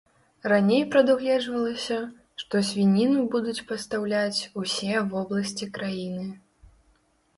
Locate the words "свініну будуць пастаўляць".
2.69-4.41